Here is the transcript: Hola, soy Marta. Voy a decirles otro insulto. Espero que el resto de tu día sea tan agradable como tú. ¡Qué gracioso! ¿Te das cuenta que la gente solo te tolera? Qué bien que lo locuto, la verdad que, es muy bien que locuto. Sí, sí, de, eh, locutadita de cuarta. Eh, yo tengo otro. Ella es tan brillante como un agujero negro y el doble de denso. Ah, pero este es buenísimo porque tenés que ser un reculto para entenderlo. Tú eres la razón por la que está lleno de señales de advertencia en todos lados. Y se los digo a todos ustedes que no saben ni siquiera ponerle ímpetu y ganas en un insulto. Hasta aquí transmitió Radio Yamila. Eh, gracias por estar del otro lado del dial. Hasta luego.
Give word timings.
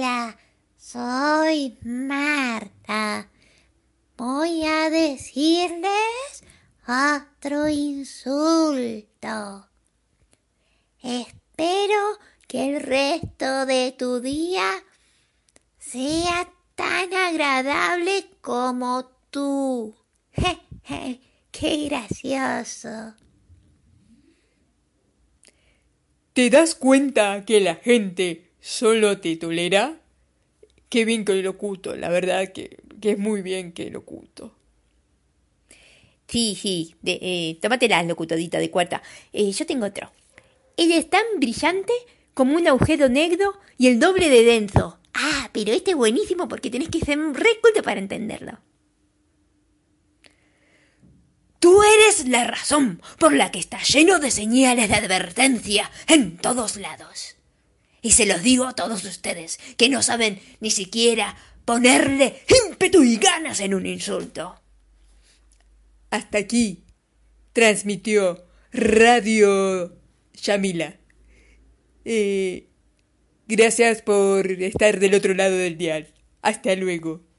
Hola, 0.00 0.38
soy 0.78 1.76
Marta. 1.82 3.28
Voy 4.16 4.64
a 4.64 4.88
decirles 4.88 6.42
otro 6.88 7.68
insulto. 7.68 9.68
Espero 11.02 12.18
que 12.48 12.70
el 12.70 12.80
resto 12.80 13.66
de 13.66 13.92
tu 13.92 14.20
día 14.20 14.70
sea 15.76 16.50
tan 16.76 17.12
agradable 17.12 18.24
como 18.40 19.04
tú. 19.28 19.94
¡Qué 21.50 21.88
gracioso! 21.90 23.16
¿Te 26.32 26.48
das 26.48 26.74
cuenta 26.74 27.44
que 27.44 27.60
la 27.60 27.74
gente 27.74 28.49
solo 28.60 29.20
te 29.20 29.36
tolera? 29.36 30.00
Qué 30.88 31.04
bien 31.04 31.24
que 31.24 31.34
lo 31.34 31.42
locuto, 31.42 31.94
la 31.96 32.08
verdad 32.08 32.52
que, 32.52 32.78
es 33.00 33.18
muy 33.18 33.42
bien 33.42 33.72
que 33.72 33.90
locuto. 33.90 34.56
Sí, 36.26 36.56
sí, 36.60 36.94
de, 37.02 37.18
eh, 37.22 38.04
locutadita 38.06 38.58
de 38.58 38.70
cuarta. 38.70 39.02
Eh, 39.32 39.50
yo 39.50 39.66
tengo 39.66 39.86
otro. 39.86 40.12
Ella 40.76 40.96
es 40.96 41.10
tan 41.10 41.24
brillante 41.38 41.92
como 42.34 42.56
un 42.56 42.66
agujero 42.66 43.08
negro 43.08 43.54
y 43.78 43.88
el 43.88 43.98
doble 43.98 44.28
de 44.28 44.44
denso. 44.44 44.98
Ah, 45.12 45.50
pero 45.52 45.72
este 45.72 45.92
es 45.92 45.96
buenísimo 45.96 46.48
porque 46.48 46.70
tenés 46.70 46.88
que 46.88 47.00
ser 47.00 47.18
un 47.18 47.34
reculto 47.34 47.82
para 47.82 48.00
entenderlo. 48.00 48.58
Tú 51.58 51.82
eres 51.82 52.26
la 52.26 52.44
razón 52.44 53.02
por 53.18 53.34
la 53.34 53.50
que 53.50 53.58
está 53.58 53.82
lleno 53.82 54.18
de 54.18 54.30
señales 54.30 54.88
de 54.88 54.94
advertencia 54.94 55.90
en 56.08 56.38
todos 56.38 56.76
lados. 56.76 57.36
Y 58.02 58.12
se 58.12 58.26
los 58.26 58.42
digo 58.42 58.66
a 58.66 58.74
todos 58.74 59.04
ustedes 59.04 59.58
que 59.76 59.88
no 59.88 60.02
saben 60.02 60.40
ni 60.60 60.70
siquiera 60.70 61.36
ponerle 61.64 62.42
ímpetu 62.66 63.02
y 63.02 63.16
ganas 63.16 63.60
en 63.60 63.74
un 63.74 63.86
insulto. 63.86 64.60
Hasta 66.10 66.38
aquí 66.38 66.84
transmitió 67.52 68.44
Radio 68.72 69.96
Yamila. 70.34 70.96
Eh, 72.04 72.68
gracias 73.46 74.02
por 74.02 74.50
estar 74.50 74.98
del 74.98 75.14
otro 75.14 75.34
lado 75.34 75.56
del 75.56 75.76
dial. 75.76 76.08
Hasta 76.42 76.74
luego. 76.74 77.29